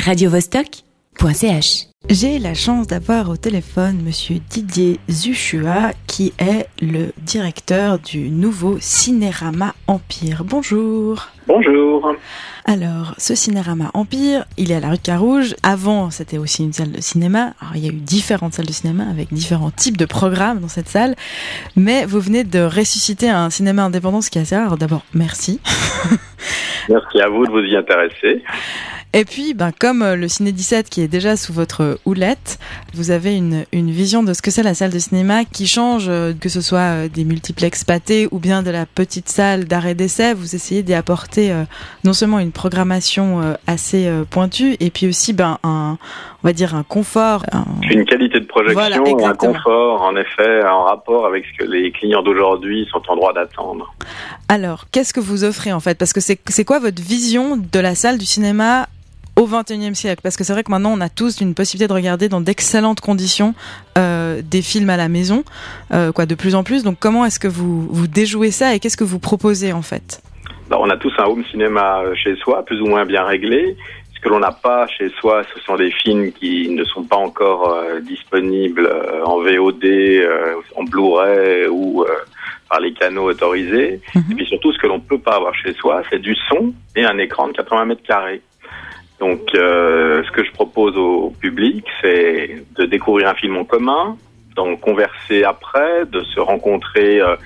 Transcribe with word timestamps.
radiovostok.ch. 0.00 1.86
J'ai 2.08 2.38
la 2.38 2.54
chance 2.54 2.86
d'avoir 2.86 3.28
au 3.28 3.36
téléphone 3.36 4.00
monsieur 4.02 4.36
Didier 4.48 4.98
Zuchua 5.10 5.92
qui 6.06 6.32
est 6.38 6.66
le 6.80 7.12
directeur 7.18 7.98
du 7.98 8.30
nouveau 8.30 8.78
Cinérama 8.80 9.74
Empire. 9.86 10.42
Bonjour. 10.44 11.28
Bonjour. 11.46 12.14
Alors, 12.64 13.14
ce 13.18 13.34
Cinérama 13.34 13.90
Empire, 13.92 14.44
il 14.56 14.72
est 14.72 14.76
à 14.76 14.80
la 14.80 14.90
rue 14.90 14.98
Carouge. 14.98 15.54
Avant, 15.62 16.10
c'était 16.10 16.38
aussi 16.38 16.64
une 16.64 16.72
salle 16.72 16.92
de 16.92 17.00
cinéma. 17.00 17.52
Alors, 17.60 17.76
il 17.76 17.84
y 17.84 17.88
a 17.88 17.92
eu 17.92 17.96
différentes 17.96 18.54
salles 18.54 18.66
de 18.66 18.72
cinéma 18.72 19.04
avec 19.10 19.32
différents 19.32 19.70
types 19.70 19.96
de 19.96 20.06
programmes 20.06 20.60
dans 20.60 20.68
cette 20.68 20.88
salle. 20.88 21.16
Mais 21.76 22.06
vous 22.06 22.20
venez 22.20 22.44
de 22.44 22.60
ressusciter 22.60 23.28
un 23.28 23.50
cinéma 23.50 23.84
indépendant, 23.84 24.20
ce 24.22 24.30
qui 24.30 24.38
est 24.38 24.42
assez 24.42 24.56
rare. 24.56 24.66
Alors, 24.66 24.78
D'abord, 24.78 25.04
merci. 25.12 25.60
Merci 26.88 27.20
à 27.20 27.28
vous 27.28 27.46
de 27.46 27.50
vous 27.50 27.60
y 27.60 27.76
intéresser. 27.76 28.42
Et 29.12 29.24
puis, 29.24 29.54
ben, 29.54 29.72
comme 29.76 30.02
euh, 30.02 30.14
le 30.14 30.28
Ciné 30.28 30.52
17 30.52 30.88
qui 30.88 31.00
est 31.00 31.08
déjà 31.08 31.36
sous 31.36 31.52
votre 31.52 31.98
houlette, 32.04 32.60
vous 32.94 33.10
avez 33.10 33.34
une, 33.36 33.64
une 33.72 33.90
vision 33.90 34.22
de 34.22 34.32
ce 34.32 34.40
que 34.40 34.52
c'est 34.52 34.62
la 34.62 34.72
salle 34.74 34.92
de 34.92 35.00
cinéma 35.00 35.44
qui 35.44 35.66
change, 35.66 36.06
euh, 36.08 36.32
que 36.32 36.48
ce 36.48 36.60
soit 36.60 36.78
euh, 36.78 37.08
des 37.08 37.24
multiplex 37.24 37.82
pâtés 37.82 38.28
ou 38.30 38.38
bien 38.38 38.62
de 38.62 38.70
la 38.70 38.86
petite 38.86 39.28
salle 39.28 39.64
d'arrêt 39.64 39.96
d'essai. 39.96 40.32
Vous 40.32 40.54
essayez 40.54 40.84
d'y 40.84 40.94
apporter 40.94 41.52
non 42.04 42.12
seulement 42.12 42.38
une 42.38 42.52
programmation 42.52 43.56
assez 43.66 44.08
pointue, 44.30 44.76
et 44.78 44.90
puis 44.90 45.08
aussi 45.08 45.32
ben, 45.32 45.58
un, 45.64 45.98
on 46.42 46.46
va 46.46 46.52
dire 46.52 46.74
un 46.76 46.84
confort. 46.84 47.44
un- 47.52 47.64
Une 47.90 48.04
qualité 48.04 48.38
de 48.38 48.46
projection, 48.46 48.78
Voilà, 48.78 48.96
un 49.28 49.34
confort, 49.34 50.02
en 50.02 50.14
effet, 50.16 50.64
en 50.64 50.84
rapport 50.84 51.26
avec 51.26 51.44
ce 51.46 51.64
que 51.64 51.70
les 51.70 51.90
clients 51.90 52.22
d'aujourd'hui 52.22 52.86
sont 52.92 53.02
en 53.08 53.16
droit 53.16 53.32
d'attendre. 53.32 53.92
Alors, 54.48 54.84
qu'est-ce 54.92 55.12
que 55.12 55.20
vous 55.20 55.42
offrez 55.44 55.72
en 55.72 55.80
fait? 55.80 55.98
Parce 55.98 56.12
que 56.12 56.20
c'est 56.20 56.38
c'est 56.48 56.64
quoi 56.64 56.78
votre 56.78 57.02
vision 57.02 57.56
de 57.56 57.78
la 57.80 57.94
salle 57.96 58.16
du 58.18 58.26
cinéma 58.26 58.86
au 59.40 59.46
XXIe 59.46 59.94
siècle 59.94 60.20
Parce 60.22 60.36
que 60.36 60.44
c'est 60.44 60.52
vrai 60.52 60.62
que 60.62 60.70
maintenant 60.70 60.92
on 60.92 61.00
a 61.00 61.08
tous 61.08 61.40
une 61.40 61.54
possibilité 61.54 61.88
de 61.88 61.92
regarder 61.92 62.28
dans 62.28 62.40
d'excellentes 62.40 63.00
conditions 63.00 63.54
euh, 63.98 64.42
des 64.44 64.62
films 64.62 64.90
à 64.90 64.96
la 64.96 65.08
maison, 65.08 65.44
euh, 65.92 66.12
quoi, 66.12 66.26
de 66.26 66.34
plus 66.34 66.54
en 66.54 66.62
plus. 66.62 66.84
Donc 66.84 66.98
comment 67.00 67.24
est-ce 67.24 67.40
que 67.40 67.48
vous 67.48 67.88
vous 67.90 68.06
déjouez 68.06 68.50
ça 68.50 68.74
et 68.74 68.80
qu'est-ce 68.80 68.96
que 68.96 69.04
vous 69.04 69.18
proposez 69.18 69.72
en 69.72 69.82
fait? 69.82 70.22
Alors, 70.70 70.82
on 70.82 70.90
a 70.90 70.96
tous 70.96 71.12
un 71.18 71.24
home 71.24 71.44
cinéma 71.50 72.00
euh, 72.00 72.14
chez 72.14 72.36
soi, 72.36 72.64
plus 72.64 72.80
ou 72.80 72.86
moins 72.86 73.04
bien 73.04 73.24
réglé. 73.24 73.76
Ce 74.14 74.20
que 74.20 74.28
l'on 74.28 74.38
n'a 74.38 74.52
pas 74.52 74.86
chez 74.86 75.08
soi, 75.18 75.42
ce 75.54 75.60
sont 75.62 75.76
des 75.76 75.90
films 75.90 76.30
qui 76.32 76.68
ne 76.68 76.84
sont 76.84 77.02
pas 77.02 77.16
encore 77.16 77.72
euh, 77.72 78.00
disponibles 78.00 78.88
en 79.24 79.40
VOD, 79.40 79.84
en 80.76 80.84
Blu-ray 80.84 81.66
ou 81.68 82.04
par 82.68 82.80
les 82.80 82.92
canaux 82.92 83.30
autorisés. 83.30 84.00
Mhm. 84.14 84.24
Et 84.30 84.34
puis 84.36 84.46
surtout, 84.46 84.72
ce 84.72 84.78
que 84.78 84.86
l'on 84.86 85.00
peut 85.00 85.18
pas 85.18 85.36
avoir 85.36 85.54
chez 85.54 85.72
soi, 85.72 86.02
c'est 86.10 86.20
du 86.20 86.36
son 86.48 86.72
et 86.94 87.04
un 87.04 87.16
écran 87.18 87.48
de 87.48 87.52
80 87.52 87.86
mètres 87.86 88.02
carrés. 88.02 88.42
Donc, 89.20 89.54
euh, 89.54 90.22
ce 90.24 90.30
que 90.32 90.42
je 90.42 90.50
propose 90.52 90.96
au 90.96 91.30
public, 91.38 91.84
c'est 92.00 92.64
de 92.76 92.86
découvrir 92.86 93.28
un 93.28 93.34
film 93.34 93.56
en 93.58 93.64
commun, 93.64 94.16
d'en 94.56 94.76
converser 94.76 95.44
après, 95.44 96.06
de 96.06 96.22
se 96.22 96.40
rencontrer 96.40 97.20
euh, 97.20 97.36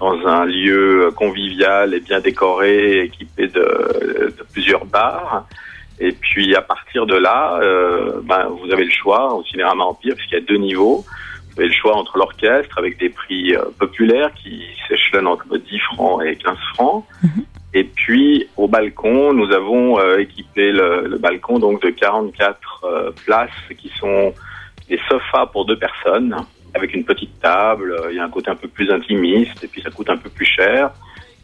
dans 0.00 0.26
un 0.26 0.46
lieu 0.46 1.12
convivial 1.14 1.92
et 1.92 2.00
bien 2.00 2.20
décoré, 2.20 3.02
équipé 3.02 3.46
de, 3.46 4.34
de 4.38 4.46
plusieurs 4.52 4.86
bars. 4.86 5.46
Et 6.00 6.12
puis, 6.12 6.54
à 6.54 6.62
partir 6.62 7.06
de 7.06 7.16
là, 7.16 7.58
euh, 7.60 8.20
ben, 8.22 8.48
vous 8.48 8.72
avez 8.72 8.84
le 8.84 8.90
choix 8.90 9.34
au 9.34 9.44
Cinéma 9.44 9.74
Empire, 9.74 10.14
puisqu'il 10.14 10.34
y 10.34 10.38
a 10.38 10.44
deux 10.44 10.56
niveaux. 10.56 11.04
Vous 11.50 11.60
avez 11.60 11.68
le 11.68 11.74
choix 11.74 11.96
entre 11.96 12.16
l'orchestre 12.18 12.78
avec 12.78 12.98
des 12.98 13.08
prix 13.08 13.54
euh, 13.54 13.64
populaires 13.78 14.30
qui 14.34 14.62
s'échelonnent 14.86 15.26
entre 15.26 15.56
10 15.56 15.78
francs 15.92 16.22
et 16.24 16.36
15 16.36 16.56
francs. 16.74 17.04
Mhm. 17.22 17.44
Et 17.74 17.84
puis 17.84 18.48
au 18.56 18.66
balcon, 18.66 19.32
nous 19.32 19.52
avons 19.52 19.98
euh, 20.00 20.18
équipé 20.18 20.72
le, 20.72 21.06
le 21.06 21.18
balcon 21.18 21.58
donc 21.58 21.82
de 21.82 21.90
44 21.90 22.58
euh, 22.84 23.10
places 23.26 23.50
qui 23.76 23.90
sont 23.98 24.32
des 24.88 24.98
sofas 25.08 25.46
pour 25.46 25.66
deux 25.66 25.78
personnes 25.78 26.34
avec 26.74 26.94
une 26.94 27.04
petite 27.04 27.38
table. 27.40 27.92
Euh, 27.92 28.10
Il 28.10 28.16
y 28.16 28.20
a 28.20 28.24
un 28.24 28.30
côté 28.30 28.50
un 28.50 28.56
peu 28.56 28.68
plus 28.68 28.90
intimiste 28.90 29.62
et 29.62 29.68
puis 29.68 29.82
ça 29.82 29.90
coûte 29.90 30.08
un 30.08 30.16
peu 30.16 30.30
plus 30.30 30.46
cher. 30.46 30.90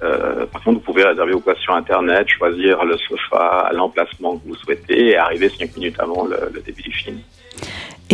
Euh, 0.02 0.46
par 0.46 0.62
contre, 0.62 0.78
vous 0.80 0.84
pouvez 0.84 1.04
réserver 1.04 1.32
vos 1.32 1.40
places 1.40 1.58
sur 1.58 1.74
Internet, 1.74 2.28
choisir 2.28 2.84
le 2.84 2.96
sofa 2.98 3.66
à 3.68 3.72
l'emplacement 3.72 4.38
que 4.38 4.48
vous 4.48 4.56
souhaitez 4.56 5.10
et 5.10 5.16
arriver 5.16 5.48
cinq 5.48 5.76
minutes 5.76 5.98
avant 5.98 6.26
le, 6.26 6.36
le 6.52 6.60
début 6.60 6.82
du 6.82 6.92
film. 6.92 7.18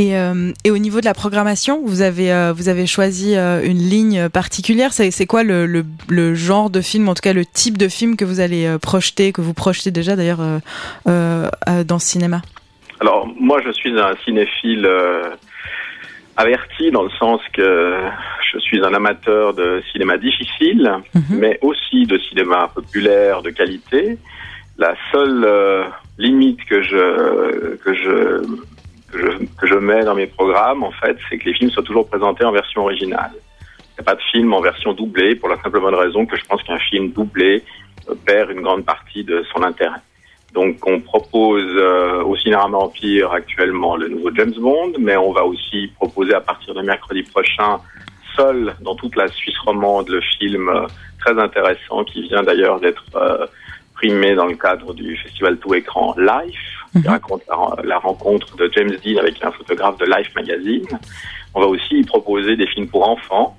Et, 0.00 0.16
euh, 0.16 0.52
et 0.64 0.70
au 0.70 0.78
niveau 0.78 1.00
de 1.00 1.04
la 1.04 1.14
programmation, 1.14 1.82
vous 1.84 2.00
avez 2.00 2.32
euh, 2.32 2.52
vous 2.54 2.68
avez 2.68 2.86
choisi 2.86 3.36
euh, 3.36 3.60
une 3.62 3.78
ligne 3.78 4.28
particulière. 4.28 4.92
C'est 4.92 5.26
quoi 5.26 5.42
le, 5.42 5.66
le, 5.66 5.84
le 6.08 6.34
genre 6.34 6.70
de 6.70 6.80
film, 6.80 7.08
en 7.08 7.14
tout 7.14 7.20
cas 7.22 7.32
le 7.32 7.44
type 7.44 7.76
de 7.76 7.88
film 7.88 8.16
que 8.16 8.24
vous 8.24 8.40
allez 8.40 8.76
projeter, 8.80 9.32
que 9.32 9.40
vous 9.40 9.54
projetez 9.54 9.90
déjà 9.90 10.16
d'ailleurs 10.16 10.40
dans 11.06 11.98
ce 11.98 12.06
cinéma? 12.06 12.40
Alors, 13.00 13.28
moi, 13.38 13.60
je 13.64 13.72
suis 13.72 13.98
un 13.98 14.14
cinéphile 14.24 14.88
averti 16.36 16.90
dans 16.90 17.02
le 17.02 17.10
sens 17.18 17.40
que 17.52 17.94
je 18.52 18.58
suis 18.58 18.84
un 18.84 18.94
amateur 18.94 19.54
de 19.54 19.82
cinéma 19.92 20.16
difficile, 20.18 20.90
Mhm. 21.14 21.38
mais 21.38 21.58
aussi 21.62 22.04
de 22.06 22.18
cinéma 22.18 22.68
populaire 22.74 23.42
de 23.42 23.50
qualité. 23.50 24.18
La 24.78 24.94
seule 25.12 25.46
limite 26.18 26.60
que 26.68 26.82
je, 26.82 27.76
que, 27.84 27.94
je, 27.94 28.42
que, 29.12 29.18
je, 29.18 29.44
que 29.58 29.66
je 29.66 29.74
mets 29.74 30.04
dans 30.04 30.14
mes 30.14 30.26
programmes, 30.26 30.82
en 30.82 30.92
fait, 30.92 31.16
c'est 31.28 31.38
que 31.38 31.46
les 31.46 31.54
films 31.54 31.70
soient 31.70 31.82
toujours 31.82 32.08
présentés 32.08 32.44
en 32.44 32.52
version 32.52 32.82
originale. 32.82 33.32
Il 33.34 33.92
n'y 33.94 34.00
a 34.00 34.02
pas 34.04 34.14
de 34.14 34.22
film 34.32 34.52
en 34.52 34.60
version 34.60 34.92
doublée 34.92 35.34
pour 35.34 35.48
la 35.48 35.56
simple 35.56 35.80
bonne 35.80 35.94
raison 35.94 36.26
que 36.26 36.36
je 36.36 36.44
pense 36.44 36.62
qu'un 36.62 36.78
film 36.78 37.10
doublé 37.10 37.62
euh, 38.08 38.14
perd 38.26 38.50
une 38.50 38.62
grande 38.62 38.84
partie 38.84 39.24
de 39.24 39.44
son 39.52 39.62
intérêt. 39.62 40.00
Donc 40.52 40.84
on 40.86 41.00
propose 41.00 41.70
euh, 41.76 42.24
au 42.24 42.36
Cinéma 42.36 42.64
Empire 42.64 43.32
actuellement 43.32 43.96
le 43.96 44.08
nouveau 44.08 44.30
James 44.34 44.54
Bond, 44.58 44.92
mais 44.98 45.16
on 45.16 45.32
va 45.32 45.44
aussi 45.44 45.92
proposer 45.96 46.34
à 46.34 46.40
partir 46.40 46.74
de 46.74 46.82
mercredi 46.82 47.22
prochain 47.22 47.78
seul 48.36 48.74
dans 48.80 48.94
toute 48.94 49.16
la 49.16 49.28
Suisse 49.28 49.58
romande 49.64 50.08
le 50.08 50.20
film 50.20 50.68
euh, 50.68 50.86
très 51.20 51.38
intéressant 51.38 52.04
qui 52.04 52.22
vient 52.22 52.42
d'ailleurs 52.42 52.80
d'être 52.80 53.04
euh, 53.14 53.46
primé 54.00 54.34
dans 54.34 54.46
le 54.46 54.56
cadre 54.56 54.94
du 54.94 55.16
festival 55.18 55.58
Tout 55.58 55.74
Écran 55.74 56.14
Life, 56.16 56.66
qui 56.92 56.98
Mhm. 56.98 57.06
raconte 57.08 57.42
la, 57.48 57.82
la 57.84 57.98
rencontre 57.98 58.56
de 58.56 58.70
James 58.74 58.96
Dean 59.04 59.18
avec 59.18 59.42
un 59.44 59.52
photographe 59.52 59.98
de 59.98 60.06
Life 60.06 60.30
Magazine. 60.34 60.86
On 61.54 61.60
va 61.60 61.66
aussi 61.66 61.98
y 61.98 62.04
proposer 62.04 62.56
des 62.56 62.66
films 62.66 62.88
pour 62.88 63.08
enfants. 63.08 63.56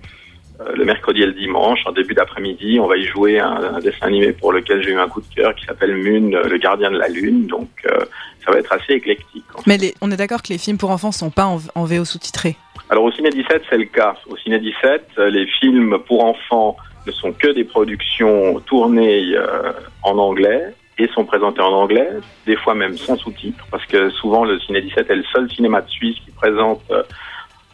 Euh, 0.60 0.74
le 0.76 0.84
mercredi 0.86 1.22
et 1.22 1.26
le 1.26 1.34
dimanche, 1.34 1.80
en 1.86 1.92
début 1.92 2.14
d'après-midi, 2.14 2.80
on 2.80 2.88
va 2.88 2.98
y 2.98 3.04
jouer 3.04 3.40
un, 3.40 3.76
un 3.76 3.80
dessin 3.80 4.08
animé 4.08 4.32
pour 4.34 4.52
lequel 4.54 4.82
j'ai 4.84 4.92
eu 4.92 4.98
un 5.00 5.08
coup 5.08 5.22
de 5.22 5.34
cœur 5.36 5.54
qui 5.56 5.66
s'appelle 5.66 5.92
euh, 5.92 6.44
le 6.54 6.58
gardien 6.58 6.90
de 6.92 6.98
la 6.98 7.08
lune. 7.08 7.46
Donc 7.48 7.70
euh, 7.86 8.00
ça 8.44 8.52
va 8.52 8.58
être 8.60 8.72
assez 8.74 8.94
éclectique. 8.94 9.44
en 9.54 9.60
fait. 9.60 9.68
Mais 9.68 9.78
les- 9.78 9.94
on 10.02 10.12
est 10.12 10.18
d'accord 10.18 10.42
que 10.42 10.50
les 10.50 10.58
films 10.58 10.78
pour 10.78 10.90
enfants 10.92 11.12
sont 11.12 11.30
pas 11.32 11.46
en, 11.46 11.60
en 11.76 11.86
VO 11.86 12.04
sous-titrés. 12.06 12.56
Alors 12.90 13.04
au 13.06 13.12
Ciné 13.12 13.30
17, 13.30 13.64
c'est 13.70 13.78
le 13.78 13.86
cas. 13.86 14.16
Au 14.30 14.36
Ciné 14.38 14.60
17, 14.60 15.08
euh, 15.20 15.30
les 15.30 15.46
films 15.60 15.98
pour 16.08 16.26
enfants 16.26 16.76
ne 17.06 17.12
sont 17.12 17.32
que 17.34 17.48
des 17.48 17.64
productions 17.64 18.60
tournées 18.62 19.36
euh, 19.36 19.72
en 20.04 20.18
anglais 20.18 20.74
et 20.98 21.08
sont 21.08 21.26
présentés 21.26 21.62
en 21.62 21.74
anglais, 21.74 22.10
des 22.46 22.56
fois 22.56 22.76
même 22.76 22.98
sans 22.98 23.18
sous-titres, 23.18 23.66
parce 23.72 23.86
que 23.86 24.10
souvent 24.10 24.46
le 24.46 24.60
Ciné 24.60 24.82
17 24.82 25.10
est 25.10 25.16
le 25.16 25.24
seul 25.34 25.50
cinéma 25.52 25.82
de 25.82 25.90
Suisse 25.90 26.18
qui 26.24 26.32
présente 26.32 26.82
euh, 26.92 27.04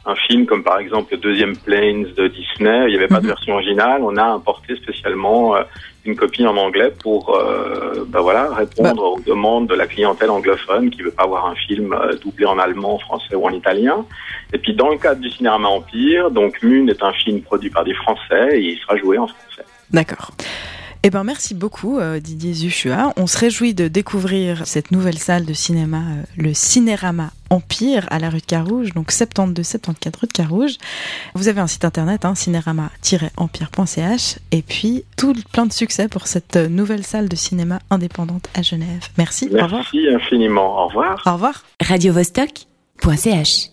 un 0.08 0.16
film 0.16 0.46
comme 0.46 0.64
par 0.64 0.80
exemple 0.80 1.10
le 1.12 1.18
deuxième 1.18 1.56
Planes 1.58 2.06
de 2.16 2.28
Disney. 2.30 2.86
Il 2.88 2.92
n'y 2.92 2.96
avait 2.96 3.08
pas 3.10 3.18
de 3.20 3.24
Mhm. 3.26 3.34
version 3.36 3.54
originale. 3.56 4.02
On 4.04 4.16
a 4.18 4.24
importé 4.24 4.76
spécialement 4.78 5.56
euh, 5.58 5.64
une 6.06 6.16
copie 6.16 6.46
en 6.48 6.56
anglais 6.56 6.92
pour 7.04 7.36
euh, 7.36 8.06
ben 8.08 8.22
voilà, 8.22 8.54
répondre 8.54 9.04
aux 9.04 9.20
demandes 9.20 9.68
de 9.68 9.76
la 9.76 9.86
clientèle 9.86 10.30
anglophone 10.30 10.90
qui 10.90 11.02
veut 11.02 11.12
pas 11.12 11.28
voir 11.28 11.46
un 11.48 11.56
film 11.56 11.92
euh, 11.94 12.16
doublé 12.24 12.46
en 12.46 12.58
allemand, 12.58 12.96
en 12.96 13.00
français 13.00 13.36
ou 13.36 13.46
en 13.46 13.52
italien. 13.52 14.06
Et 14.54 14.58
puis 14.58 14.74
dans 14.74 14.90
le 14.90 14.98
cadre 14.98 15.20
du 15.20 15.30
cinéma 15.30 15.58
Empire, 15.68 16.32
donc 16.32 16.64
Mune 16.64 16.90
est 16.90 17.04
un 17.04 17.12
film 17.12 17.42
produit 17.42 17.70
par 17.70 17.84
des 17.84 17.94
Français 17.94 18.52
et 18.54 18.62
il 18.72 18.78
sera 18.80 18.96
joué 18.96 19.18
en 19.18 19.28
français. 19.28 19.66
D'accord. 19.92 20.32
Eh 21.08 21.10
ben 21.10 21.24
merci 21.24 21.56
beaucoup 21.56 22.00
euh, 22.00 22.20
Didier 22.20 22.52
Zuchua. 22.52 23.14
On 23.16 23.28
se 23.28 23.38
réjouit 23.38 23.74
de 23.74 23.88
découvrir 23.88 24.68
cette 24.68 24.92
nouvelle 24.92 25.18
salle 25.18 25.46
de 25.46 25.54
cinéma, 25.54 26.00
euh, 26.00 26.24
le 26.36 26.54
Cinérama 26.54 27.30
Empire 27.50 28.06
à 28.12 28.20
la 28.20 28.30
rue 28.30 28.42
de 28.42 28.46
Carouge, 28.46 28.94
donc 28.94 29.12
72-74 29.12 30.20
rue 30.20 30.28
de 30.28 30.34
Carouge. 30.34 30.74
Vous 31.34 31.48
avez 31.48 31.62
un 31.62 31.68
site 31.68 31.86
internet, 31.86 32.26
hein, 32.26 32.36
cinérama-empire.ch 32.36 34.40
et 34.52 34.62
puis 34.62 35.06
tout 35.16 35.34
plein 35.54 35.66
de 35.66 35.72
succès 35.72 36.10
pour 36.10 36.28
cette 36.28 36.58
euh, 36.58 36.68
nouvelle 36.68 37.06
salle 37.06 37.30
de 37.30 37.38
cinéma 37.38 37.80
indépendante 37.90 38.50
à 38.54 38.62
Genève. 38.62 39.08
Merci, 39.18 39.46
au 39.46 39.64
revoir. 39.64 39.88
Merci 39.94 40.10
infiniment. 40.14 40.84
Au 40.84 40.88
revoir. 40.88 41.24
Au 41.26 41.32
revoir. 41.32 41.64
radiovostok.ch 41.82 43.70